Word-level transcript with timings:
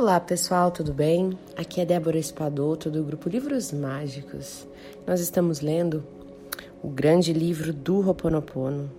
Olá 0.00 0.18
pessoal, 0.18 0.70
tudo 0.70 0.94
bem? 0.94 1.38
Aqui 1.54 1.78
é 1.78 1.84
Débora 1.84 2.16
Espadoto 2.16 2.90
do 2.90 3.04
grupo 3.04 3.28
Livros 3.28 3.70
Mágicos. 3.70 4.66
Nós 5.06 5.20
estamos 5.20 5.60
lendo 5.60 6.02
o 6.82 6.88
grande 6.88 7.34
livro 7.34 7.70
do 7.70 8.00
Ho'oponopono, 8.00 8.90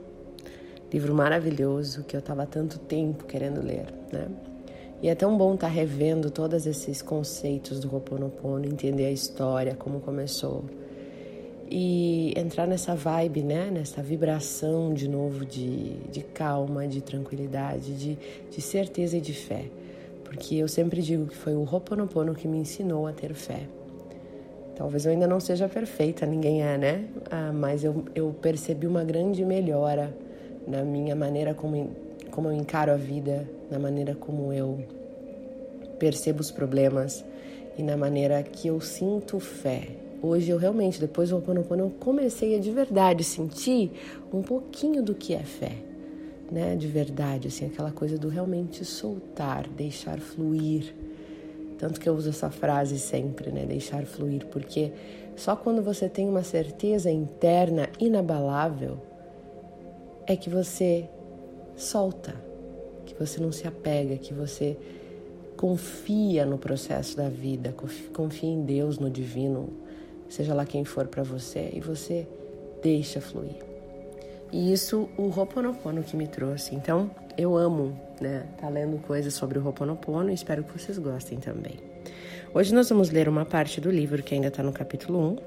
livro 0.94 1.16
maravilhoso 1.16 2.04
que 2.04 2.16
eu 2.16 2.20
estava 2.20 2.46
tanto 2.46 2.78
tempo 2.78 3.24
querendo 3.24 3.66
ler, 3.66 3.88
né? 4.14 4.28
E 5.02 5.10
é 5.10 5.16
tão 5.16 5.36
bom 5.36 5.56
estar 5.56 5.70
tá 5.70 5.74
revendo 5.74 6.30
todos 6.30 6.68
esses 6.68 7.02
conceitos 7.02 7.80
do 7.80 7.92
Ho'oponopono, 7.92 8.68
entender 8.68 9.08
a 9.08 9.12
história, 9.12 9.74
como 9.74 10.02
começou 10.02 10.66
e 11.68 12.32
entrar 12.38 12.68
nessa 12.68 12.94
vibe, 12.94 13.42
né? 13.42 13.72
Nessa 13.72 14.04
vibração 14.04 14.94
de 14.94 15.08
novo 15.08 15.48
de, 15.48 15.96
de 16.12 16.22
calma, 16.22 16.88
de 16.88 17.02
tranquilidade, 17.02 17.92
de, 17.96 18.20
de 18.52 18.62
certeza 18.62 19.18
e 19.18 19.22
de 19.22 19.34
fé. 19.34 19.66
Porque 20.32 20.56
eu 20.56 20.68
sempre 20.70 21.02
digo 21.02 21.26
que 21.26 21.36
foi 21.36 21.54
o 21.54 21.64
Ho'oponopono 21.70 22.34
que 22.34 22.48
me 22.48 22.58
ensinou 22.58 23.06
a 23.06 23.12
ter 23.12 23.34
fé. 23.34 23.68
Talvez 24.78 25.06
eu 25.06 25.12
ainda 25.12 25.28
não 25.28 25.42
seja 25.42 25.68
perfeita, 25.68 26.26
ninguém 26.26 26.64
é, 26.64 26.78
né? 26.78 27.06
Ah, 27.30 27.52
mas 27.54 27.84
eu, 27.84 28.06
eu 28.16 28.34
percebi 28.42 28.88
uma 28.88 29.04
grande 29.04 29.44
melhora 29.44 30.16
na 30.66 30.84
minha 30.84 31.18
maneira 31.18 31.54
como, 31.54 31.92
como 32.32 32.48
eu 32.48 32.54
encaro 32.54 32.94
a 32.94 32.96
vida, 32.96 33.46
na 33.70 33.78
maneira 33.78 34.16
como 34.16 34.54
eu 34.54 34.80
percebo 36.00 36.40
os 36.40 36.50
problemas 36.50 37.26
e 37.78 37.84
na 37.84 37.98
maneira 37.98 38.42
que 38.42 38.70
eu 38.70 38.80
sinto 38.80 39.38
fé. 39.38 39.90
Hoje 40.24 40.50
eu 40.50 40.58
realmente, 40.58 40.98
depois 40.98 41.30
do 41.30 41.36
Ho'oponopono, 41.36 41.84
eu 41.84 41.90
comecei 42.00 42.56
a 42.56 42.60
de 42.60 42.72
verdade 42.72 43.26
sentir 43.26 43.92
um 44.32 44.42
pouquinho 44.42 45.04
do 45.04 45.14
que 45.14 45.34
é 45.34 45.44
fé, 45.44 45.74
né? 46.52 46.76
De 46.76 46.88
verdade, 46.88 47.48
assim, 47.48 47.66
aquela 47.68 47.92
coisa 47.92 48.18
do 48.18 48.28
realmente 48.28 48.84
soltar, 48.84 49.68
deixar 49.70 50.20
fluir. 50.20 50.94
Tanto 51.78 52.00
que 52.00 52.08
eu 52.08 52.14
uso 52.14 52.30
essa 52.30 52.52
frase 52.52 53.00
sempre, 53.00 53.52
né? 53.52 53.66
Deixar 53.66 54.06
fluir, 54.06 54.46
porque 54.48 54.92
só 55.36 55.56
quando 55.56 55.82
você 55.82 56.10
tem 56.10 56.28
uma 56.28 56.44
certeza 56.44 57.10
interna 57.10 57.90
inabalável 58.00 59.00
é 60.28 60.36
que 60.36 60.50
você 60.50 61.10
solta, 61.76 62.36
que 63.06 63.16
você 63.16 63.40
não 63.42 63.52
se 63.52 63.68
apega, 63.68 64.18
que 64.18 64.34
você 64.34 64.78
confia 65.58 66.46
no 66.46 66.58
processo 66.58 67.18
da 67.18 67.30
vida, 67.30 67.74
confia 68.14 68.50
em 68.50 68.64
Deus, 68.64 69.00
no 69.00 69.10
divino, 69.10 69.70
seja 70.30 70.54
lá 70.54 70.66
quem 70.66 70.84
for 70.84 71.08
para 71.08 71.24
você, 71.24 71.72
e 71.74 71.80
você 71.80 72.28
deixa 72.82 73.22
fluir. 73.22 73.71
E 74.52 74.74
isso 74.74 75.10
o 75.18 75.28
Ho'oponopono 75.30 76.04
que 76.04 76.18
me 76.18 76.28
trouxe. 76.28 76.76
Então, 76.76 77.10
eu 77.38 77.56
amo, 77.56 77.98
né, 78.20 78.46
tá 78.60 78.68
lendo 78.68 78.98
coisas 78.98 79.34
sobre 79.34 79.58
o 79.58 79.66
Ho'oponopono 79.66 80.30
e 80.30 80.34
espero 80.34 80.64
que 80.64 80.78
vocês 80.78 80.98
gostem 80.98 81.40
também. 81.40 81.80
Hoje 82.54 82.74
nós 82.74 82.90
vamos 82.90 83.10
ler 83.10 83.30
uma 83.30 83.46
parte 83.46 83.80
do 83.80 83.90
livro 83.90 84.22
que 84.22 84.36
ainda 84.36 84.48
está 84.48 84.62
no 84.62 84.74
capítulo 84.74 85.38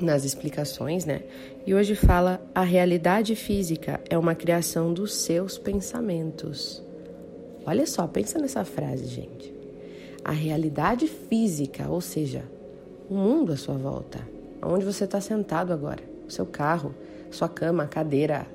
1, 0.00 0.04
nas 0.04 0.24
explicações, 0.24 1.04
né? 1.04 1.22
E 1.66 1.74
hoje 1.74 1.94
fala 1.94 2.40
a 2.54 2.62
realidade 2.62 3.34
física 3.34 4.00
é 4.08 4.16
uma 4.16 4.34
criação 4.34 4.94
dos 4.94 5.14
seus 5.14 5.58
pensamentos. 5.58 6.82
Olha 7.66 7.86
só, 7.86 8.06
pensa 8.06 8.38
nessa 8.38 8.64
frase, 8.64 9.06
gente. 9.06 9.52
A 10.24 10.32
realidade 10.32 11.06
física, 11.06 11.88
ou 11.88 12.00
seja, 12.00 12.42
o 13.10 13.14
mundo 13.14 13.52
à 13.52 13.56
sua 13.56 13.74
volta, 13.74 14.20
onde 14.62 14.84
você 14.84 15.04
está 15.04 15.20
sentado 15.20 15.72
agora, 15.72 16.02
o 16.26 16.30
seu 16.30 16.46
carro, 16.46 16.94
sua 17.30 17.48
cama, 17.48 17.84
a 17.84 17.88
cadeira, 17.88 18.46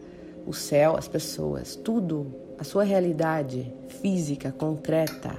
o 0.46 0.54
céu, 0.54 0.96
as 0.98 1.08
pessoas, 1.08 1.76
tudo, 1.76 2.28
a 2.58 2.64
sua 2.64 2.84
realidade 2.84 3.74
física, 3.88 4.52
concreta, 4.52 5.36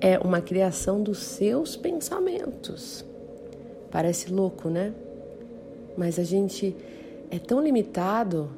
é 0.00 0.18
uma 0.18 0.40
criação 0.40 1.02
dos 1.02 1.18
seus 1.18 1.76
pensamentos. 1.76 3.04
Parece 3.90 4.32
louco, 4.32 4.68
né? 4.68 4.92
mas 5.96 6.18
a 6.18 6.24
gente 6.24 6.76
é 7.30 7.38
tão 7.38 7.60
limitado 7.60 8.50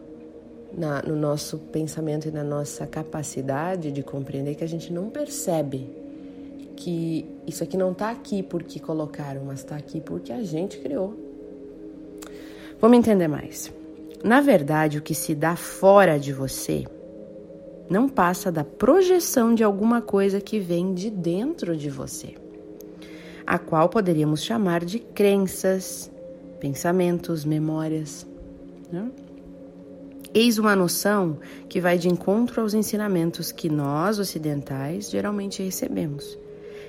na, 0.76 1.02
no 1.02 1.16
nosso 1.16 1.58
pensamento 1.58 2.28
e 2.28 2.30
na 2.30 2.42
nossa 2.42 2.86
capacidade 2.86 3.92
de 3.92 4.02
compreender 4.02 4.54
que 4.54 4.64
a 4.64 4.68
gente 4.68 4.92
não 4.92 5.08
percebe 5.08 5.88
que 6.76 7.26
isso 7.46 7.64
aqui 7.64 7.76
não 7.76 7.92
está 7.92 8.10
aqui 8.10 8.42
porque 8.42 8.78
colocaram, 8.78 9.44
mas 9.44 9.60
está 9.60 9.76
aqui 9.76 10.00
porque 10.00 10.32
a 10.32 10.42
gente 10.42 10.78
criou. 10.78 11.27
Vamos 12.80 12.98
entender 12.98 13.28
mais. 13.28 13.72
Na 14.22 14.40
verdade, 14.40 14.98
o 14.98 15.02
que 15.02 15.14
se 15.14 15.34
dá 15.34 15.56
fora 15.56 16.18
de 16.18 16.32
você 16.32 16.84
não 17.90 18.08
passa 18.08 18.52
da 18.52 18.62
projeção 18.62 19.54
de 19.54 19.64
alguma 19.64 20.00
coisa 20.00 20.40
que 20.40 20.60
vem 20.60 20.94
de 20.94 21.10
dentro 21.10 21.76
de 21.76 21.88
você, 21.88 22.34
a 23.46 23.58
qual 23.58 23.88
poderíamos 23.88 24.42
chamar 24.42 24.84
de 24.84 24.98
crenças, 24.98 26.10
pensamentos, 26.60 27.44
memórias. 27.44 28.26
Né? 28.92 29.10
Eis 30.34 30.58
uma 30.58 30.76
noção 30.76 31.38
que 31.68 31.80
vai 31.80 31.96
de 31.96 32.08
encontro 32.08 32.60
aos 32.60 32.74
ensinamentos 32.74 33.50
que 33.50 33.68
nós, 33.68 34.18
ocidentais, 34.18 35.10
geralmente 35.10 35.62
recebemos. 35.62 36.38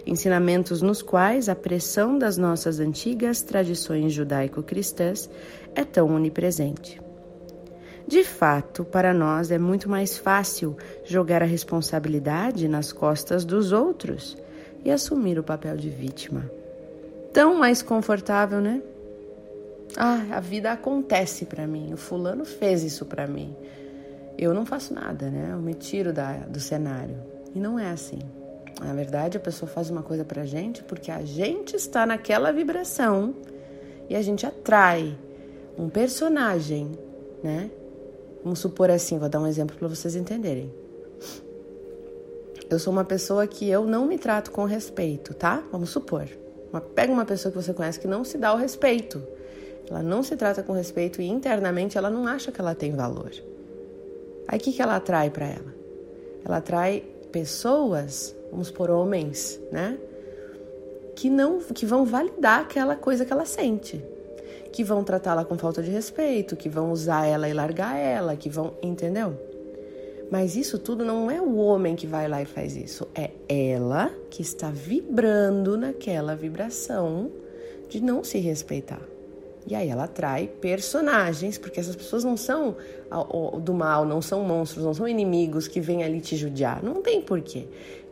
Ensinamentos 0.06 0.82
nos 0.82 1.02
quais 1.02 1.50
a 1.50 1.56
pressão 1.56 2.18
das 2.18 2.38
nossas 2.38 2.80
antigas 2.80 3.42
tradições 3.42 4.14
judaico-cristãs 4.14 5.30
é 5.76 5.84
tão 5.84 6.14
onipresente. 6.16 7.02
De 8.08 8.24
fato, 8.24 8.84
para 8.84 9.14
nós 9.14 9.52
é 9.52 9.60
muito 9.60 9.88
mais 9.88 10.18
fácil 10.18 10.76
jogar 11.06 11.44
a 11.44 11.46
responsabilidade 11.46 12.68
nas 12.68 12.92
costas 12.92 13.46
dos 13.46 13.72
outros 13.72 14.36
e 14.84 14.90
assumir 14.90 15.38
o 15.38 15.44
papel 15.44 15.78
de 15.78 15.90
vítima. 15.90 16.50
Tão 17.32 17.60
mais 17.60 17.84
confortável, 17.84 18.60
né? 18.60 18.82
Ah, 19.96 20.26
a 20.32 20.40
vida 20.40 20.72
acontece 20.72 21.46
para 21.46 21.68
mim. 21.68 21.94
O 21.94 21.98
fulano 21.98 22.46
fez 22.46 22.84
isso 22.84 23.06
para 23.06 23.28
mim. 23.28 23.56
Eu 24.38 24.54
não 24.54 24.66
faço 24.66 24.94
nada, 24.94 25.30
né? 25.30 25.50
Eu 25.52 25.60
me 25.60 25.74
tiro 25.74 26.12
da, 26.12 26.34
do 26.38 26.60
cenário. 26.60 27.18
E 27.54 27.60
não 27.60 27.78
é 27.78 27.92
assim. 27.92 28.20
Na 28.80 28.94
verdade, 28.94 29.38
a 29.38 29.40
pessoa 29.40 29.70
faz 29.70 29.90
uma 29.90 30.02
coisa 30.02 30.24
pra 30.24 30.46
gente 30.46 30.84
porque 30.84 31.12
a 31.12 31.22
gente 31.22 31.76
está 31.76 32.06
naquela 32.06 32.52
vibração 32.52 33.36
e 34.10 34.16
a 34.16 34.22
gente 34.22 34.46
atrai 34.46 35.18
um 35.78 35.90
personagem, 35.90 36.92
né? 37.44 37.70
Vamos 38.44 38.60
supor 38.60 38.90
assim, 38.90 39.18
vou 39.18 39.28
dar 39.28 39.40
um 39.40 39.48
exemplo 39.48 39.76
para 39.78 39.88
vocês 39.88 40.16
entenderem. 40.16 40.74
Eu 42.70 42.80
sou 42.80 42.94
uma 42.94 43.04
pessoa 43.04 43.46
que 43.48 43.68
eu 43.70 43.86
não 43.86 44.06
me 44.06 44.18
trato 44.18 44.52
com 44.52 44.64
respeito, 44.64 45.34
tá? 45.34 45.64
Vamos 45.72 45.90
supor. 45.90 46.28
Uma, 46.72 46.80
pega 46.80 47.12
uma 47.12 47.26
pessoa 47.26 47.52
que 47.52 47.58
você 47.58 47.74
conhece 47.74 48.00
que 48.00 48.08
não 48.08 48.24
se 48.24 48.38
dá 48.38 48.54
o 48.54 48.58
respeito. 48.58 49.22
Ela 49.90 50.04
não 50.04 50.22
se 50.22 50.36
trata 50.36 50.62
com 50.62 50.72
respeito 50.72 51.22
e 51.22 51.28
internamente 51.28 51.98
ela 51.98 52.10
não 52.10 52.28
acha 52.28 52.52
que 52.52 52.62
ela 52.62 52.76
tem 52.76 52.96
valor. 52.96 53.32
Aí 54.48 54.58
o 54.58 54.62
que, 54.62 54.72
que 54.72 54.82
ela 54.82 54.96
atrai 54.96 55.30
para 55.30 55.48
ela? 55.48 55.74
Ela 56.46 56.58
atrai 56.58 57.04
pessoas, 57.32 58.36
vamos 58.52 58.72
por 58.72 58.90
homens, 58.90 59.60
né? 59.72 59.98
Que 61.16 61.30
não, 61.30 61.60
que 61.60 61.86
vão 61.86 62.06
validar 62.06 62.62
aquela 62.62 62.96
coisa 62.96 63.26
que 63.26 63.34
ela 63.34 63.46
sente, 63.46 64.04
que 64.72 64.84
vão 64.84 65.04
tratá-la 65.04 65.44
com 65.44 65.58
falta 65.58 65.82
de 65.84 65.92
respeito, 65.92 66.56
que 66.56 66.70
vão 66.70 66.92
usar 66.92 67.26
ela 67.26 67.50
e 67.50 67.54
largar 67.54 67.98
ela, 67.98 68.36
que 68.36 68.50
vão, 68.50 68.74
entendeu? 68.82 69.38
Mas 70.32 70.56
isso 70.56 70.78
tudo 70.78 71.04
não 71.04 71.30
é 71.30 71.42
o 71.42 71.56
homem 71.56 71.96
que 71.96 72.06
vai 72.06 72.28
lá 72.28 72.42
e 72.42 72.46
faz 72.46 72.76
isso, 72.76 73.08
é 73.16 73.32
ela 73.50 74.12
que 74.30 74.42
está 74.42 74.70
vibrando 74.70 75.76
naquela 75.76 76.36
vibração 76.36 77.32
de 77.90 78.00
não 78.00 78.24
se 78.24 78.38
respeitar. 78.38 79.02
E 79.68 79.76
aí 79.76 79.90
ela 79.90 80.06
atrai 80.06 80.48
personagens, 80.48 81.58
porque 81.58 81.80
essas 81.80 81.96
pessoas 81.96 82.24
não 82.24 82.38
são 82.38 82.76
do 83.62 83.74
mal, 83.74 84.06
não 84.06 84.22
são 84.22 84.44
monstros, 84.44 84.84
não 84.84 84.94
são 84.94 85.08
inimigos 85.08 85.68
que 85.68 85.80
vêm 85.80 86.04
ali 86.04 86.22
te 86.22 86.36
judiar. 86.36 86.82
Não 86.82 87.02
tem 87.02 87.22
porquê. 87.22 87.68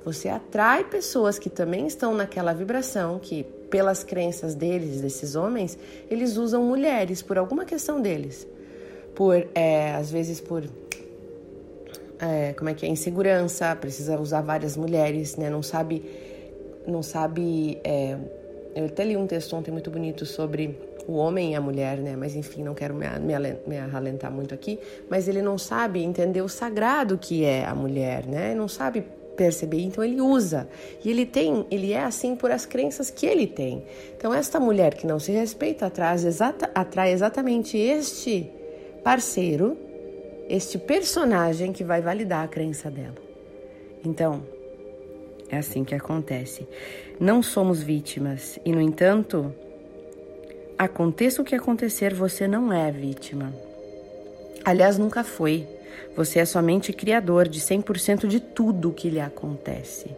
Você 0.07 0.29
atrai 0.29 0.85
pessoas 0.85 1.37
que 1.37 1.49
também 1.49 1.85
estão 1.85 2.15
naquela 2.15 2.53
vibração, 2.53 3.19
que 3.19 3.43
pelas 3.69 4.05
crenças 4.05 4.55
deles, 4.55 5.01
desses 5.01 5.35
homens, 5.35 5.77
eles 6.09 6.37
usam 6.37 6.63
mulheres 6.63 7.21
por 7.21 7.37
alguma 7.37 7.65
questão 7.65 7.99
deles. 7.99 8.47
Por, 9.13 9.49
é, 9.53 9.91
às 9.95 10.09
vezes 10.09 10.39
por 10.39 10.63
é, 12.21 12.53
como 12.53 12.69
é 12.69 12.73
que 12.73 12.85
é, 12.85 12.89
insegurança, 12.89 13.75
precisa 13.75 14.17
usar 14.17 14.39
várias 14.39 14.77
mulheres, 14.77 15.35
né? 15.35 15.49
Não 15.49 15.61
sabe, 15.61 16.01
não 16.87 17.03
sabe. 17.03 17.77
É, 17.83 18.17
eu 18.77 18.85
até 18.85 19.03
li 19.03 19.17
um 19.17 19.27
texto 19.27 19.57
ontem 19.57 19.71
muito 19.71 19.91
bonito 19.91 20.25
sobre 20.25 20.79
o 21.05 21.15
homem 21.15 21.51
e 21.51 21.55
a 21.55 21.59
mulher, 21.59 21.97
né? 21.97 22.15
Mas 22.15 22.33
enfim, 22.33 22.63
não 22.63 22.73
quero 22.73 22.95
me, 22.95 23.05
me, 23.19 23.33
me 23.67 24.29
muito 24.31 24.53
aqui. 24.53 24.79
Mas 25.09 25.27
ele 25.27 25.41
não 25.41 25.57
sabe 25.57 26.01
entender 26.01 26.41
o 26.41 26.47
sagrado 26.47 27.17
que 27.17 27.43
é 27.43 27.65
a 27.65 27.75
mulher, 27.75 28.25
né? 28.25 28.55
Não 28.55 28.69
sabe 28.69 29.16
perceber, 29.37 29.81
então 29.81 30.03
ele 30.03 30.19
usa. 30.19 30.67
E 31.03 31.09
ele 31.09 31.25
tem, 31.25 31.65
ele 31.71 31.93
é 31.93 32.03
assim 32.03 32.35
por 32.35 32.51
as 32.51 32.65
crenças 32.65 33.09
que 33.09 33.25
ele 33.25 33.47
tem. 33.47 33.83
Então 34.17 34.33
esta 34.33 34.59
mulher 34.59 34.95
que 34.95 35.07
não 35.07 35.19
se 35.19 35.31
respeita 35.31 35.85
atrai, 35.85 36.15
exata, 36.15 36.69
atrai 36.75 37.11
exatamente 37.13 37.77
este 37.77 38.49
parceiro, 39.03 39.77
este 40.49 40.77
personagem 40.77 41.71
que 41.71 41.83
vai 41.83 42.01
validar 42.01 42.43
a 42.43 42.47
crença 42.47 42.89
dela. 42.91 43.15
Então, 44.03 44.43
É 45.49 45.57
assim 45.57 45.83
que 45.83 45.95
acontece. 45.95 46.67
Não 47.19 47.41
somos 47.41 47.81
vítimas 47.81 48.59
e, 48.65 48.71
no 48.71 48.81
entanto, 48.81 49.53
aconteça 50.77 51.41
o 51.41 51.45
que 51.45 51.55
acontecer, 51.55 52.13
você 52.13 52.47
não 52.47 52.71
é 52.71 52.91
vítima. 52.91 53.53
Aliás, 54.65 54.97
nunca 54.97 55.23
foi. 55.23 55.65
Você 56.15 56.39
é 56.39 56.45
somente 56.45 56.93
criador 56.93 57.47
de 57.47 57.59
100% 57.59 58.27
de 58.27 58.39
tudo 58.39 58.89
o 58.89 58.93
que 58.93 59.09
lhe 59.09 59.19
acontece. 59.19 60.09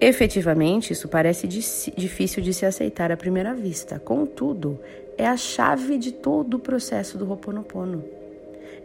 Efetivamente, 0.00 0.92
isso 0.92 1.08
parece 1.08 1.46
difícil 1.46 2.42
de 2.42 2.54
se 2.54 2.64
aceitar 2.64 3.12
à 3.12 3.16
primeira 3.16 3.52
vista. 3.52 3.98
Contudo, 3.98 4.80
é 5.18 5.26
a 5.26 5.36
chave 5.36 5.98
de 5.98 6.10
todo 6.10 6.54
o 6.54 6.58
processo 6.58 7.18
do 7.18 7.28
Ho'oponopono. 7.28 8.02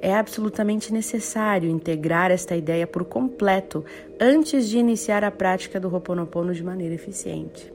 É 0.02 0.14
absolutamente 0.14 0.92
necessário 0.92 1.70
integrar 1.70 2.32
esta 2.32 2.56
ideia 2.56 2.86
por 2.86 3.06
completo 3.06 3.86
antes 4.20 4.68
de 4.68 4.78
iniciar 4.78 5.24
a 5.24 5.32
prática 5.32 5.80
do 5.80 5.88
Ho'oponopono 5.88 6.54
de 6.54 6.62
maneira 6.62 6.94
eficiente. 6.94 7.72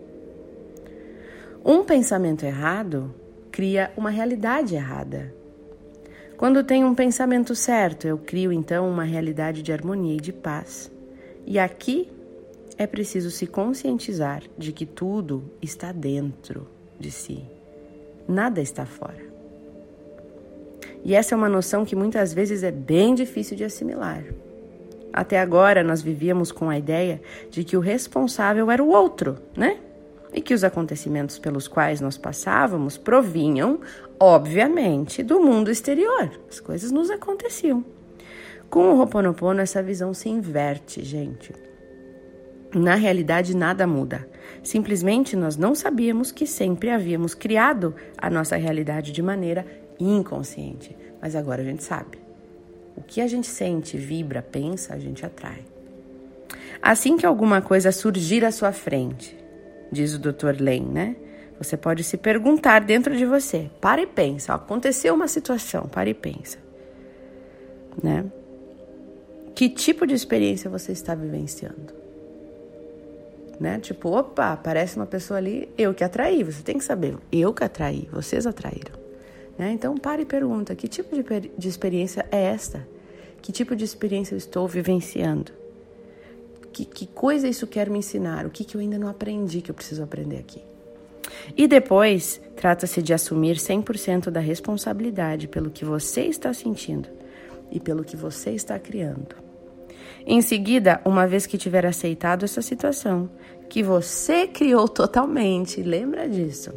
Um 1.64 1.82
pensamento 1.82 2.44
errado 2.44 3.14
cria 3.50 3.90
uma 3.96 4.11
realidade 4.11 4.75
errada. 4.75 5.39
Quando 6.40 6.64
tenho 6.64 6.87
um 6.87 6.94
pensamento 6.94 7.54
certo, 7.54 8.08
eu 8.08 8.16
crio 8.16 8.50
então 8.50 8.88
uma 8.88 9.04
realidade 9.04 9.62
de 9.62 9.75
harmonia 9.75 10.14
e 10.14 10.20
de 10.22 10.32
paz. 10.32 10.90
E 11.46 11.58
aqui 11.58 12.10
é 12.78 12.87
preciso 12.87 13.31
se 13.31 13.46
conscientizar 13.46 14.42
de 14.56 14.72
que 14.72 14.87
tudo 14.87 15.44
está 15.60 15.92
dentro 15.92 16.66
de 16.98 17.10
si, 17.10 17.44
nada 18.26 18.62
está 18.62 18.87
fora. 18.87 19.22
E 21.04 21.14
essa 21.14 21.34
é 21.34 21.37
uma 21.37 21.46
noção 21.46 21.84
que 21.84 21.94
muitas 21.94 22.32
vezes 22.32 22.62
é 22.62 22.70
bem 22.70 23.14
difícil 23.14 23.54
de 23.54 23.64
assimilar. 23.64 24.25
Até 25.12 25.38
agora 25.38 25.84
nós 25.84 26.00
vivíamos 26.00 26.50
com 26.50 26.70
a 26.70 26.78
ideia 26.78 27.20
de 27.50 27.64
que 27.64 27.76
o 27.76 27.81
responsável 27.81 28.70
era 28.70 28.82
o 28.82 28.88
outro, 28.88 29.37
né? 29.54 29.76
E 30.32 30.41
que 30.41 30.55
os 30.55 30.62
acontecimentos 30.62 31.38
pelos 31.38 31.67
quais 31.67 32.00
nós 32.00 32.17
passávamos 32.17 32.97
provinham, 32.97 33.81
obviamente, 34.19 35.23
do 35.23 35.41
mundo 35.41 35.71
exterior. 35.71 36.31
As 36.49 36.61
coisas 36.61 36.93
nos 36.93 37.11
aconteciam. 37.11 37.85
Com 38.69 38.93
o 38.93 38.99
Ho'oponopono, 38.99 39.61
essa 39.61 39.82
visão 39.82 40.15
se 40.15 40.29
inverte, 40.29 41.05
gente. 41.05 41.53
Na 42.73 42.94
realidade, 42.94 43.56
nada 43.56 43.85
muda. 43.85 44.29
Simplesmente 44.62 45.35
nós 45.35 45.56
não 45.56 45.75
sabíamos 45.75 46.31
que 46.31 46.47
sempre 46.47 46.91
havíamos 46.91 47.35
criado 47.35 47.94
a 48.17 48.31
nossa 48.31 48.56
realidade 48.56 49.11
de 49.11 49.21
maneira 49.21 49.67
inconsciente, 49.99 50.97
mas 51.21 51.35
agora 51.35 51.62
a 51.62 51.65
gente 51.65 51.83
sabe. 51.83 52.19
O 52.97 53.03
que 53.03 53.21
a 53.21 53.26
gente 53.26 53.49
sente, 53.49 53.97
vibra, 53.97 54.41
pensa, 54.41 54.94
a 54.94 54.99
gente 54.99 55.26
atrai. 55.26 55.65
Assim 56.81 57.17
que 57.17 57.26
alguma 57.26 57.61
coisa 57.61 57.91
surgir 57.91 58.44
à 58.44 58.53
sua 58.53 58.73
frente, 58.73 59.37
diz 59.90 60.14
o 60.14 60.19
Dr. 60.19 60.60
Lane, 60.60 60.81
né? 60.81 61.16
Você 61.58 61.76
pode 61.76 62.02
se 62.04 62.16
perguntar 62.16 62.81
dentro 62.81 63.14
de 63.14 63.26
você. 63.26 63.70
Para 63.81 64.00
e 64.00 64.06
pensa. 64.06 64.54
Aconteceu 64.54 65.14
uma 65.14 65.28
situação, 65.28 65.87
para 65.88 66.08
e 66.08 66.14
pensa. 66.14 66.58
Né? 68.02 68.25
Que 69.54 69.69
tipo 69.69 70.06
de 70.06 70.14
experiência 70.14 70.70
você 70.70 70.92
está 70.92 71.14
vivenciando? 71.14 71.92
Né? 73.60 73.78
Tipo, 73.78 74.08
opa, 74.08 74.52
aparece 74.52 74.96
uma 74.96 75.04
pessoa 75.04 75.37
ali, 75.37 75.69
eu 75.76 75.92
que 75.92 76.02
atraí. 76.02 76.42
Você 76.42 76.62
tem 76.62 76.78
que 76.78 76.84
saber, 76.84 77.19
eu 77.31 77.52
que 77.52 77.62
atraí, 77.62 78.08
vocês 78.10 78.46
atraíram. 78.46 78.98
Né? 79.58 79.72
Então, 79.72 79.94
pare 79.98 80.22
e 80.22 80.25
pergunta: 80.25 80.75
que 80.75 80.88
tipo 80.88 81.14
de, 81.14 81.50
de 81.58 81.69
experiência 81.69 82.25
é 82.32 82.42
esta? 82.44 82.88
Que 83.42 83.52
tipo 83.52 83.76
de 83.76 83.84
experiência 83.84 84.32
eu 84.32 84.38
estou 84.38 84.66
vivenciando? 84.66 85.60
Que, 86.72 86.84
que 86.84 87.06
coisa 87.06 87.49
isso 87.49 87.67
quer 87.67 87.90
me 87.90 87.99
ensinar? 87.99 88.46
O 88.46 88.50
que, 88.50 88.64
que 88.64 88.76
eu 88.76 88.81
ainda 88.81 88.99
não 88.99 89.08
aprendi 89.08 89.61
que 89.61 89.70
eu 89.70 89.75
preciso 89.75 90.02
aprender 90.02 90.38
aqui? 90.38 90.62
E 91.56 91.67
depois, 91.67 92.40
trata-se 92.56 93.02
de 93.02 93.12
assumir 93.12 93.56
100% 93.56 94.31
da 94.31 94.40
responsabilidade 94.40 95.49
pelo 95.49 95.70
que 95.70 95.84
você 95.84 96.22
está 96.22 96.52
sentindo 96.52 97.08
e 97.70 97.81
pelo 97.81 98.05
que 98.05 98.17
você 98.17 98.50
está 98.50 98.78
criando. 98.78 99.37
Em 100.26 100.43
seguida, 100.43 101.00
uma 101.05 101.26
vez 101.26 101.46
que 101.46 101.56
tiver 101.56 101.87
aceitado 101.87 102.44
essa 102.44 102.62
situação, 102.62 103.31
que 103.69 103.82
você 103.82 104.46
criou 104.46 104.88
totalmente, 104.88 105.82
lembra 105.82 106.28
disso? 106.28 106.73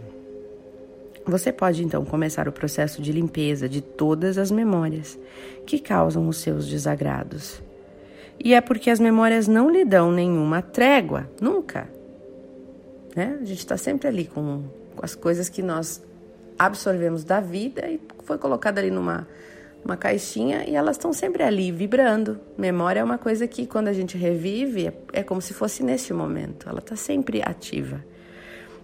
Você 1.25 1.51
pode 1.51 1.83
então 1.83 2.03
começar 2.03 2.47
o 2.47 2.51
processo 2.51 3.01
de 3.01 3.11
limpeza 3.11 3.67
de 3.67 3.81
todas 3.81 4.37
as 4.37 4.51
memórias 4.51 5.17
que 5.65 5.79
causam 5.79 6.27
os 6.27 6.37
seus 6.37 6.67
desagrados. 6.67 7.61
E 8.39 8.53
é 8.53 8.61
porque 8.61 8.89
as 8.89 8.99
memórias 8.99 9.47
não 9.47 9.69
lhe 9.69 9.85
dão 9.85 10.11
nenhuma 10.11 10.61
trégua, 10.61 11.29
nunca. 11.39 11.89
Né? 13.15 13.37
A 13.41 13.45
gente 13.45 13.59
está 13.59 13.77
sempre 13.77 14.07
ali 14.07 14.25
com, 14.25 14.63
com 14.95 15.05
as 15.05 15.15
coisas 15.15 15.49
que 15.49 15.61
nós 15.61 16.01
absorvemos 16.57 17.23
da 17.23 17.39
vida 17.39 17.87
e 17.87 17.99
foi 18.23 18.37
colocada 18.37 18.79
ali 18.79 18.91
numa 18.91 19.27
uma 19.83 19.97
caixinha 19.97 20.63
e 20.67 20.75
elas 20.75 20.95
estão 20.95 21.11
sempre 21.11 21.43
ali 21.43 21.71
vibrando. 21.71 22.39
Memória 22.57 23.01
é 23.01 23.03
uma 23.03 23.17
coisa 23.17 23.47
que 23.47 23.67
quando 23.67 23.89
a 23.89 23.93
gente 23.93 24.17
revive 24.17 24.87
é, 24.87 24.93
é 25.11 25.23
como 25.23 25.41
se 25.41 25.53
fosse 25.53 25.83
neste 25.83 26.13
momento, 26.13 26.69
ela 26.69 26.79
está 26.79 26.95
sempre 26.95 27.41
ativa. 27.43 28.03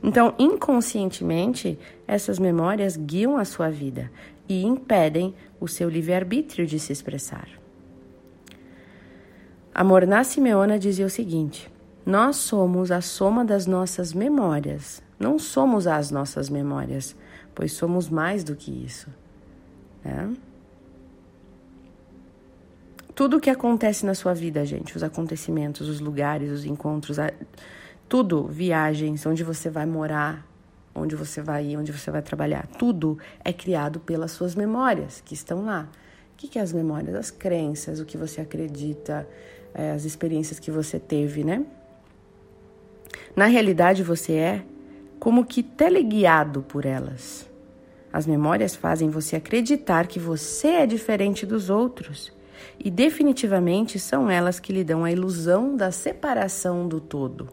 Então, 0.04 0.34
inconscientemente, 0.38 1.78
essas 2.07 2.40
memórias 2.40 2.96
guiam 2.96 3.38
a 3.38 3.46
sua 3.46 3.69
vida 3.69 4.12
e 4.48 4.63
impedem 4.63 5.34
o 5.60 5.68
seu 5.68 5.90
livre-arbítrio 5.90 6.66
de 6.66 6.80
se 6.80 6.92
expressar. 6.92 7.48
A 9.79 9.83
Morná 9.85 10.25
Simeona 10.25 10.77
dizia 10.77 11.05
o 11.05 11.09
seguinte: 11.09 11.71
Nós 12.05 12.35
somos 12.35 12.91
a 12.91 12.99
soma 12.99 13.45
das 13.45 13.65
nossas 13.65 14.13
memórias, 14.13 15.01
não 15.17 15.39
somos 15.39 15.87
as 15.87 16.11
nossas 16.11 16.49
memórias, 16.49 17.15
pois 17.55 17.71
somos 17.71 18.09
mais 18.09 18.43
do 18.43 18.57
que 18.57 18.69
isso. 18.71 19.07
Né? 20.03 20.33
Tudo 23.15 23.38
o 23.38 23.39
que 23.39 23.50
acontece 23.50 24.05
na 24.05 24.13
sua 24.13 24.33
vida, 24.33 24.65
gente, 24.65 24.98
os 24.98 25.01
acontecimentos, 25.01 25.88
os 25.88 26.01
lugares, 26.01 26.51
os 26.51 26.65
encontros, 26.65 27.15
tudo, 28.09 28.48
viagens, 28.48 29.25
onde 29.25 29.45
você 29.45 29.69
vai 29.69 29.86
morar, 29.86 30.45
onde 30.93 31.15
você 31.15 31.41
vai 31.41 31.67
ir, 31.67 31.77
onde 31.77 31.93
você 31.93 32.12
vai 32.12 32.21
trabalhar, 32.21 32.67
tudo 32.67 33.17
é 33.45 33.53
criado 33.53 34.01
pelas 34.01 34.31
suas 34.31 34.55
memórias 34.55 35.21
que 35.21 35.33
estão 35.33 35.63
lá. 35.63 35.88
O 36.33 36.38
que, 36.39 36.50
que 36.50 36.59
é 36.59 36.62
as 36.62 36.74
memórias? 36.74 37.15
As 37.15 37.31
crenças, 37.31 38.01
o 38.01 38.05
que 38.05 38.17
você 38.17 38.39
acredita, 38.39 39.27
é, 39.73 39.91
as 39.91 40.05
experiências 40.05 40.59
que 40.59 40.71
você 40.71 40.99
teve, 40.99 41.43
né? 41.43 41.65
Na 43.35 43.45
realidade, 43.45 44.03
você 44.03 44.33
é 44.33 44.63
como 45.19 45.45
que 45.45 45.61
teleguiado 45.61 46.61
por 46.61 46.85
elas. 46.85 47.47
As 48.11 48.25
memórias 48.25 48.75
fazem 48.75 49.09
você 49.09 49.35
acreditar 49.35 50.07
que 50.07 50.19
você 50.19 50.67
é 50.69 50.85
diferente 50.85 51.45
dos 51.45 51.69
outros. 51.69 52.31
E 52.79 52.89
definitivamente 52.89 53.99
são 53.99 54.29
elas 54.29 54.59
que 54.59 54.73
lhe 54.73 54.83
dão 54.83 55.03
a 55.03 55.11
ilusão 55.11 55.75
da 55.75 55.91
separação 55.91 56.88
do 56.88 56.99
todo. 56.99 57.49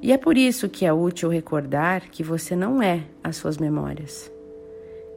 E 0.00 0.12
é 0.12 0.18
por 0.18 0.36
isso 0.36 0.68
que 0.68 0.84
é 0.84 0.92
útil 0.92 1.28
recordar 1.28 2.10
que 2.10 2.22
você 2.22 2.56
não 2.56 2.82
é 2.82 3.04
as 3.22 3.36
suas 3.36 3.56
memórias. 3.58 4.30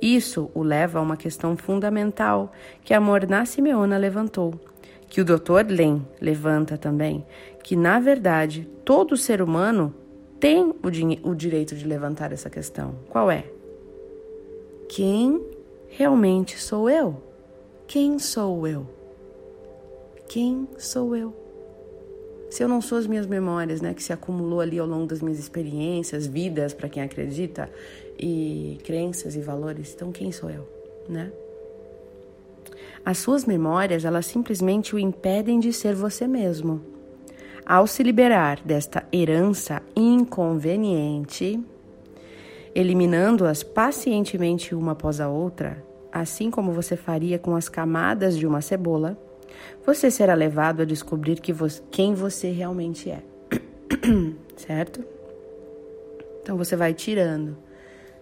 Isso 0.02 0.52
o 0.54 0.62
leva 0.62 1.00
a 1.00 1.02
uma 1.02 1.18
questão 1.18 1.58
fundamental 1.58 2.52
que 2.84 2.94
a 2.94 3.02
Morná 3.02 3.46
Simeona 3.46 3.98
levantou, 3.98 4.54
que 5.16 5.22
o 5.22 5.24
Dr. 5.24 5.66
Len 5.70 6.06
levanta 6.20 6.78
também, 6.78 7.26
que 7.64 7.74
na 7.74 8.02
verdade 8.02 8.68
todo 8.84 9.16
ser 9.16 9.42
humano 9.42 9.96
tem 10.42 10.62
o, 10.62 11.30
o 11.30 11.34
direito 11.34 11.74
de 11.74 11.88
levantar 11.88 12.34
essa 12.34 12.50
questão. 12.50 12.96
Qual 13.08 13.32
é? 13.32 13.46
Quem 14.90 15.42
realmente 15.88 16.60
sou 16.60 16.90
eu? 16.90 17.16
Quem 17.88 18.20
sou 18.20 18.68
eu? 18.68 18.86
Quem 20.28 20.68
sou 20.78 21.16
eu? 21.16 21.34
se 22.50 22.62
eu 22.62 22.68
não 22.68 22.82
sou 22.82 22.98
as 22.98 23.08
minhas 23.08 23.26
memórias, 23.26 23.82
né, 23.82 23.94
que 23.94 24.04
se 24.04 24.14
acumulou 24.14 24.62
ali 24.62 24.80
ao 24.80 24.88
longo 24.88 25.06
das 25.08 25.22
minhas 25.22 25.40
experiências, 25.40 26.26
vidas, 26.28 26.74
para 26.74 26.88
quem 26.88 27.04
acredita, 27.04 27.70
e 28.20 28.80
crenças 28.84 29.36
e 29.36 29.42
valores, 29.42 29.94
então 29.94 30.12
quem 30.12 30.32
sou 30.32 30.50
eu, 30.50 30.66
né? 31.10 31.32
As 33.06 33.20
suas 33.20 33.46
memórias, 33.46 34.04
elas 34.04 34.26
simplesmente 34.26 34.96
o 34.96 35.00
impedem 35.00 35.60
de 35.60 35.72
ser 35.72 35.94
você 35.94 36.28
mesmo. 36.28 36.82
Ao 37.64 37.86
se 37.86 38.02
liberar 38.02 38.60
desta 38.66 39.04
herança 39.14 39.82
inconveniente, 39.96 41.64
eliminando-as 42.74 43.62
pacientemente 43.62 44.74
uma 44.74 44.94
após 44.94 45.22
a 45.22 45.30
outra, 45.30 45.84
assim 46.12 46.50
como 46.50 46.72
você 46.72 46.96
faria 46.96 47.38
com 47.38 47.56
as 47.56 47.70
camadas 47.70 48.36
de 48.36 48.48
uma 48.48 48.62
cebola, 48.62 49.16
você 49.86 50.10
será 50.10 50.34
levado 50.34 50.82
a 50.82 50.86
descobrir 50.86 51.40
que 51.40 51.54
quem 51.92 52.16
você 52.16 52.50
realmente 52.50 53.12
é. 53.12 53.22
certo? 54.58 55.04
Então 56.42 56.58
você 56.58 56.76
vai 56.76 56.94
tirando. 56.94 57.56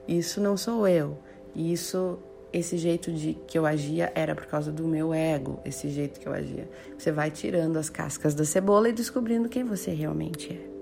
Isso 0.07 0.41
não 0.41 0.57
sou 0.57 0.87
eu. 0.87 1.17
Isso 1.55 2.19
esse 2.53 2.77
jeito 2.77 3.11
de 3.11 3.33
que 3.47 3.57
eu 3.57 3.65
agia 3.65 4.11
era 4.13 4.35
por 4.35 4.45
causa 4.45 4.71
do 4.71 4.87
meu 4.87 5.11
ego, 5.11 5.59
esse 5.65 5.89
jeito 5.89 6.19
que 6.19 6.27
eu 6.27 6.33
agia. 6.33 6.69
Você 6.95 7.11
vai 7.11 7.31
tirando 7.31 7.77
as 7.77 7.89
cascas 7.89 8.35
da 8.35 8.45
cebola 8.45 8.89
e 8.89 8.93
descobrindo 8.93 9.49
quem 9.49 9.63
você 9.63 9.91
realmente 9.91 10.53
é. 10.53 10.73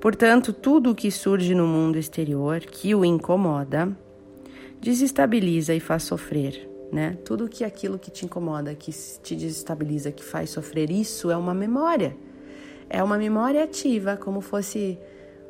Portanto, 0.00 0.52
tudo 0.52 0.90
o 0.90 0.94
que 0.94 1.10
surge 1.10 1.54
no 1.54 1.68
mundo 1.68 1.98
exterior 1.98 2.60
que 2.60 2.94
o 2.94 3.04
incomoda 3.04 3.96
desestabiliza 4.80 5.72
e 5.72 5.78
faz 5.78 6.02
sofrer, 6.02 6.68
né? 6.90 7.16
Tudo 7.24 7.48
que 7.48 7.62
aquilo 7.62 7.98
que 7.98 8.10
te 8.10 8.24
incomoda, 8.24 8.74
que 8.74 8.90
te 9.22 9.36
desestabiliza, 9.36 10.10
que 10.10 10.24
faz 10.24 10.50
sofrer, 10.50 10.90
isso 10.90 11.30
é 11.30 11.36
uma 11.36 11.54
memória. 11.54 12.16
É 12.90 13.02
uma 13.02 13.16
memória 13.16 13.62
ativa, 13.62 14.16
como 14.16 14.40
fosse 14.40 14.98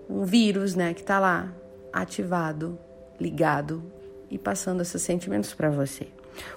um 0.09 0.25
vírus, 0.25 0.75
né, 0.75 0.93
que 0.93 1.01
está 1.01 1.19
lá 1.19 1.53
ativado, 1.93 2.79
ligado 3.19 3.83
e 4.35 4.39
passando 4.39 4.83
esses 4.83 5.01
sentimentos 5.01 5.55
para 5.55 5.71
você. 5.71 6.09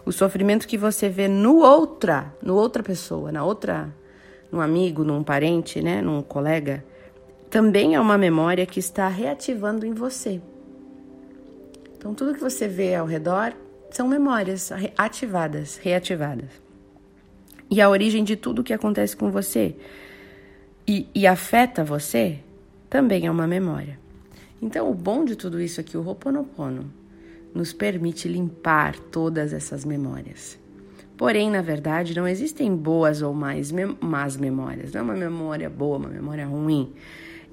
O 0.04 0.12
sofrimento 0.12 0.68
que 0.68 0.80
você 0.80 1.08
vê 1.08 1.28
no 1.28 1.58
outra, 1.58 2.34
no 2.42 2.56
outra 2.56 2.82
pessoa, 2.82 3.32
na 3.32 3.46
outra, 3.46 3.94
num 4.52 4.60
amigo, 4.60 5.04
num 5.04 5.24
parente, 5.24 5.80
né, 5.80 6.02
num 6.02 6.24
colega, 6.24 6.84
também 7.52 7.94
é 7.94 8.00
uma 8.00 8.18
memória 8.18 8.66
que 8.66 8.80
está 8.80 9.08
reativando 9.08 9.86
em 9.86 9.94
você. 9.94 10.42
Então, 11.96 12.16
tudo 12.16 12.34
que 12.34 12.40
você 12.40 12.68
vê 12.68 12.96
ao 12.96 13.06
redor 13.06 13.54
são 13.92 14.08
memórias 14.08 14.72
ativadas, 14.98 15.78
reativadas. 15.78 16.50
E 17.70 17.80
a 17.80 17.90
origem 17.90 18.24
de 18.24 18.36
tudo 18.36 18.64
que 18.64 18.74
acontece 18.74 19.16
com 19.16 19.30
você 19.30 19.76
e, 20.88 21.08
e 21.14 21.28
afeta 21.28 21.84
você 21.84 22.40
também 22.90 23.28
é 23.28 23.32
uma 23.32 23.46
memória. 23.46 24.00
Então, 24.60 24.90
o 24.90 24.96
bom 24.96 25.24
de 25.24 25.36
tudo 25.36 25.62
isso 25.62 25.80
aqui, 25.80 25.96
o 25.96 26.04
Ho'oponopono, 26.04 26.92
nos 27.54 27.74
permite 27.74 28.28
limpar 28.28 28.98
todas 28.98 29.54
essas 29.54 29.84
memórias. 29.84 30.60
Porém, 31.18 31.50
na 31.50 31.62
verdade, 31.62 32.16
não 32.16 32.28
existem 32.28 32.76
boas 32.76 33.22
ou 33.22 33.34
mais 33.34 33.72
más 34.00 34.38
memórias. 34.38 34.94
Não 34.94 35.02
é 35.02 35.04
uma 35.04 35.16
memória 35.16 35.70
boa, 35.70 35.98
uma 35.98 36.10
memória 36.10 36.46
ruim. 36.46 36.94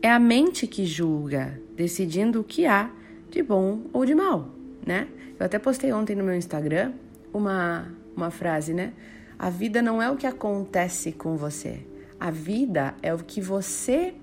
É 0.03 0.11
a 0.11 0.19
mente 0.19 0.67
que 0.67 0.85
julga, 0.85 1.59
decidindo 1.75 2.41
o 2.41 2.45
que 2.45 2.67
há 2.67 2.91
de 3.31 3.43
bom 3.43 3.85
ou 3.93 4.05
de 4.05 4.15
mal, 4.15 4.51
né? 4.87 5.09
Eu 5.41 5.47
até 5.47 5.59
postei 5.59 5.93
ontem 5.93 6.15
no 6.15 6.23
meu 6.23 6.35
Instagram 6.35 6.93
uma, 7.33 7.89
uma 8.15 8.31
frase, 8.31 8.75
né? 8.75 8.93
A 9.39 9.49
vida 9.49 9.81
não 9.81 10.01
é 10.01 10.11
o 10.11 10.17
que 10.17 10.27
acontece 10.27 11.11
com 11.13 11.37
você. 11.37 11.81
A 12.21 12.31
vida 12.31 12.95
é 13.03 13.13
o 13.13 13.19
que 13.19 13.41
você 13.41 14.15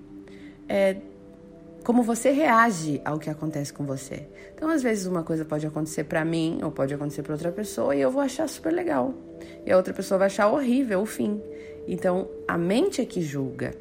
é, 0.68 0.96
como 1.82 2.02
você 2.02 2.30
reage 2.30 3.00
ao 3.04 3.18
que 3.18 3.28
acontece 3.28 3.72
com 3.72 3.84
você. 3.84 4.26
Então, 4.54 4.68
às 4.68 4.82
vezes, 4.82 5.06
uma 5.06 5.22
coisa 5.22 5.44
pode 5.44 5.66
acontecer 5.66 6.04
para 6.04 6.24
mim 6.24 6.60
ou 6.62 6.70
pode 6.70 6.94
acontecer 6.94 7.22
para 7.22 7.32
outra 7.32 7.52
pessoa 7.52 7.94
e 7.94 8.00
eu 8.00 8.10
vou 8.10 8.22
achar 8.22 8.48
super 8.48 8.72
legal. 8.72 9.14
E 9.66 9.72
a 9.72 9.76
outra 9.76 9.92
pessoa 9.92 10.18
vai 10.18 10.26
achar 10.26 10.48
horrível 10.48 11.00
o 11.00 11.06
fim. 11.06 11.40
Então, 11.86 12.28
a 12.46 12.56
mente 12.56 13.00
é 13.00 13.04
que 13.04 13.20
julga. 13.20 13.74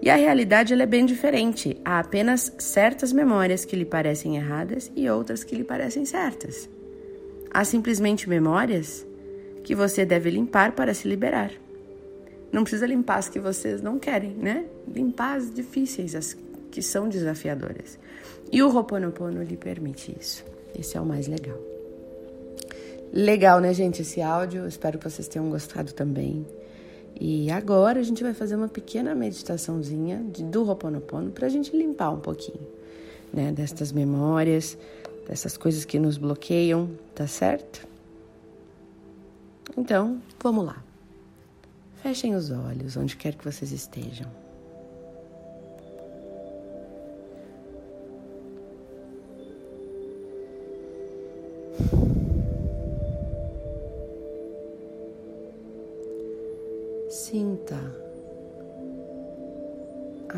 E 0.00 0.10
a 0.10 0.16
realidade 0.16 0.74
é 0.74 0.86
bem 0.86 1.06
diferente. 1.06 1.80
Há 1.84 2.00
apenas 2.00 2.52
certas 2.58 3.12
memórias 3.12 3.64
que 3.64 3.76
lhe 3.76 3.84
parecem 3.84 4.36
erradas 4.36 4.90
e 4.96 5.08
outras 5.08 5.44
que 5.44 5.54
lhe 5.54 5.62
parecem 5.62 6.04
certas. 6.04 6.68
Há 7.52 7.64
simplesmente 7.64 8.28
memórias 8.28 9.06
que 9.62 9.74
você 9.74 10.04
deve 10.04 10.28
limpar 10.30 10.72
para 10.72 10.92
se 10.92 11.06
liberar. 11.06 11.52
Não 12.50 12.64
precisa 12.64 12.86
limpar 12.86 13.18
as 13.18 13.28
que 13.28 13.38
vocês 13.38 13.80
não 13.80 13.98
querem, 13.98 14.32
né? 14.32 14.64
Limpar 14.92 15.36
as 15.36 15.54
difíceis, 15.54 16.14
as 16.14 16.36
que 16.72 16.82
são 16.82 17.08
desafiadoras. 17.08 17.98
E 18.50 18.62
o 18.62 18.74
Ho'oponopono 18.74 19.42
lhe 19.42 19.56
permite 19.56 20.16
isso. 20.18 20.44
Esse 20.76 20.96
é 20.96 21.00
o 21.00 21.06
mais 21.06 21.28
legal. 21.28 21.58
Legal, 23.12 23.60
né, 23.60 23.74
gente, 23.74 24.00
esse 24.00 24.22
áudio. 24.22 24.66
Espero 24.66 24.98
que 24.98 25.08
vocês 25.08 25.28
tenham 25.28 25.48
gostado 25.50 25.92
também. 25.92 26.46
E 27.20 27.50
agora 27.50 28.00
a 28.00 28.02
gente 28.02 28.22
vai 28.22 28.32
fazer 28.32 28.56
uma 28.56 28.68
pequena 28.68 29.14
meditaçãozinha 29.14 30.24
de, 30.32 30.42
do 30.42 30.66
Ho'oponopono 30.66 31.30
para 31.30 31.46
a 31.46 31.50
gente 31.50 31.76
limpar 31.76 32.10
um 32.10 32.20
pouquinho, 32.20 32.66
né? 33.32 33.52
Destas 33.52 33.92
memórias, 33.92 34.78
dessas 35.28 35.58
coisas 35.58 35.84
que 35.84 35.98
nos 35.98 36.16
bloqueiam, 36.16 36.90
tá 37.14 37.26
certo? 37.26 37.86
Então, 39.76 40.20
vamos 40.42 40.64
lá. 40.64 40.82
Fechem 42.02 42.34
os 42.34 42.50
olhos 42.50 42.96
onde 42.96 43.14
quer 43.14 43.34
que 43.34 43.44
vocês 43.44 43.72
estejam. 43.72 44.41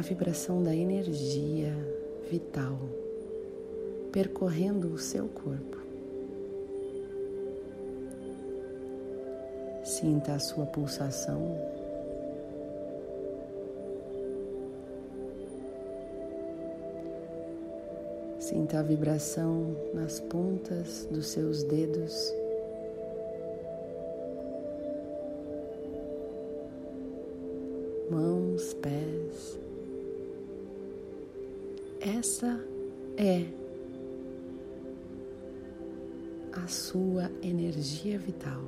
Vibração 0.05 0.63
da 0.63 0.77
energia 0.77 1.73
vital 2.31 2.79
percorrendo 4.13 4.89
o 4.93 4.99
seu 4.99 5.27
corpo. 5.29 5.79
Sinta 9.83 10.35
a 10.35 10.39
sua 10.39 10.67
pulsação. 10.67 11.59
Sinta 18.39 18.81
a 18.81 18.83
vibração 18.83 19.75
nas 19.95 20.21
pontas 20.21 21.09
dos 21.11 21.29
seus 21.29 21.63
dedos. 21.63 22.44
Essa 32.07 32.63
é 33.17 33.47
a 36.53 36.67
sua 36.67 37.31
energia 37.41 38.19
vital. 38.19 38.61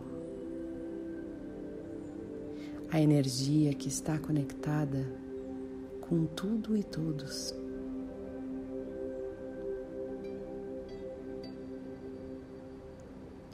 A 2.91 2.99
energia 2.99 3.75
que 3.75 3.89
está 3.89 4.19
conectada 4.19 5.07
com 6.01 6.25
tudo 6.25 6.75
e 6.75 6.83
todos. 6.83 7.55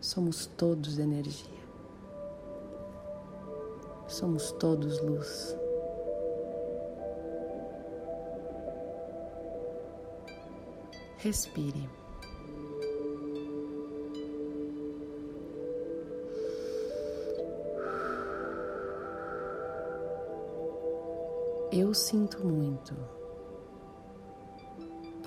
Somos 0.01 0.47
todos 0.47 1.01
energia. 1.01 1.61
Somos 4.07 4.53
todos 4.53 5.01
luz. 5.01 5.61
Respire. 11.23 11.88
Eu 21.71 21.95
sinto 21.95 22.45
muito. 22.45 22.93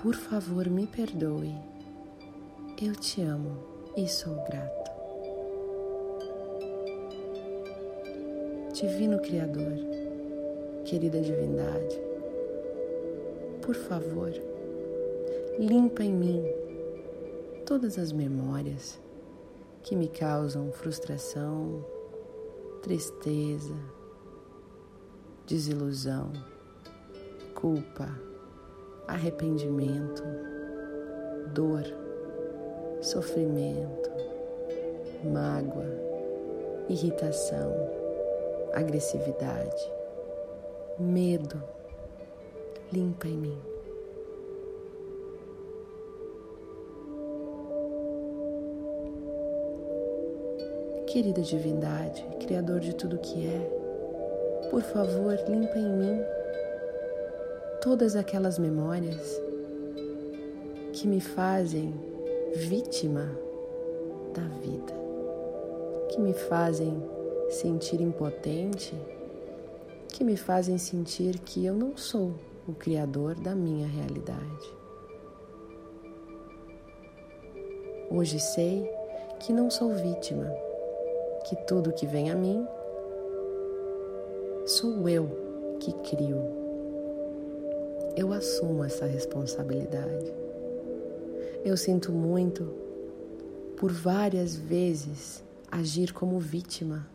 Por 0.02 0.14
favor, 0.14 0.68
me 0.68 0.86
perdoe. 0.86 1.54
Eu 2.78 2.94
te 2.94 3.22
amo 3.22 3.56
e 3.96 4.06
sou 4.06 4.34
grato. 4.44 4.90
Divino 8.74 9.18
Criador, 9.22 9.72
querida 10.84 11.22
divindade, 11.22 11.98
por 13.62 13.74
favor, 13.74 14.30
limpa 15.58 16.04
em 16.04 16.12
mim 16.12 16.44
todas 17.64 17.98
as 17.98 18.12
memórias 18.12 19.00
que 19.82 19.96
me 19.96 20.06
causam 20.06 20.70
frustração, 20.70 21.82
tristeza, 22.82 23.74
desilusão, 25.46 26.30
culpa, 27.54 28.08
arrependimento, 29.08 30.22
dor, 31.54 31.84
sofrimento, 33.00 34.10
mágoa, 35.24 35.86
irritação, 36.90 37.72
agressividade, 38.74 39.90
medo. 40.98 41.62
Limpa 42.92 43.26
em 43.26 43.36
mim. 43.36 43.75
Querida 51.06 51.40
divindade, 51.40 52.26
Criador 52.40 52.80
de 52.80 52.94
tudo 52.94 53.18
que 53.18 53.46
é, 53.46 54.68
por 54.70 54.82
favor, 54.82 55.38
limpa 55.48 55.78
em 55.78 55.88
mim 55.88 56.20
todas 57.80 58.16
aquelas 58.16 58.58
memórias 58.58 59.40
que 60.92 61.06
me 61.06 61.20
fazem 61.20 61.94
vítima 62.56 63.30
da 64.34 64.42
vida, 64.58 64.92
que 66.10 66.20
me 66.20 66.32
fazem 66.32 67.00
sentir 67.50 68.00
impotente, 68.00 68.94
que 70.08 70.24
me 70.24 70.36
fazem 70.36 70.76
sentir 70.76 71.38
que 71.38 71.64
eu 71.64 71.74
não 71.74 71.96
sou 71.96 72.34
o 72.66 72.72
criador 72.72 73.36
da 73.36 73.54
minha 73.54 73.86
realidade. 73.86 74.74
Hoje 78.10 78.40
sei 78.40 78.90
que 79.40 79.52
não 79.52 79.70
sou 79.70 79.94
vítima, 79.94 80.65
que 81.48 81.54
tudo 81.54 81.92
que 81.92 82.06
vem 82.06 82.28
a 82.28 82.34
mim 82.34 82.66
sou 84.66 85.08
eu 85.08 85.28
que 85.78 85.92
crio. 85.92 86.38
Eu 88.16 88.32
assumo 88.32 88.82
essa 88.82 89.06
responsabilidade. 89.06 90.32
Eu 91.64 91.76
sinto 91.76 92.10
muito 92.10 92.68
por 93.76 93.92
várias 93.92 94.56
vezes 94.56 95.44
agir 95.70 96.12
como 96.12 96.40
vítima. 96.40 97.06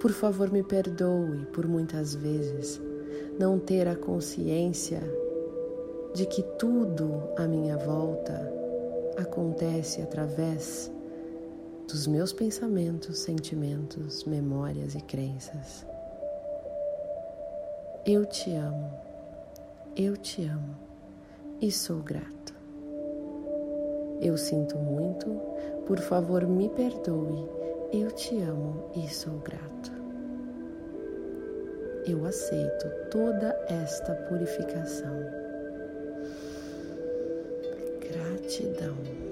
Por 0.00 0.12
favor, 0.12 0.50
me 0.50 0.62
perdoe 0.62 1.46
por 1.46 1.66
muitas 1.66 2.14
vezes 2.14 2.78
não 3.38 3.58
ter 3.58 3.88
a 3.88 3.96
consciência 3.96 5.00
de 6.12 6.26
que 6.26 6.42
tudo 6.58 7.22
à 7.38 7.46
minha 7.46 7.78
volta 7.78 8.59
acontece 9.16 10.02
através 10.02 10.90
dos 11.88 12.06
meus 12.06 12.32
pensamentos, 12.32 13.18
sentimentos, 13.18 14.24
memórias 14.24 14.94
e 14.94 15.00
crenças. 15.00 15.84
Eu 18.06 18.24
te 18.26 18.54
amo, 18.54 18.90
eu 19.96 20.16
te 20.16 20.44
amo 20.44 20.76
e 21.60 21.70
sou 21.70 21.98
grato. 21.98 22.54
Eu 24.20 24.36
sinto 24.36 24.76
muito, 24.78 25.28
por 25.86 25.98
favor 25.98 26.46
me 26.46 26.68
perdoe, 26.68 27.48
eu 27.92 28.10
te 28.12 28.40
amo 28.40 28.90
e 28.94 29.08
sou 29.08 29.38
grato. 29.38 29.90
Eu 32.06 32.24
aceito 32.24 32.88
toda 33.10 33.48
esta 33.68 34.14
purificação. 34.14 35.39
Gratidão. 38.60 39.29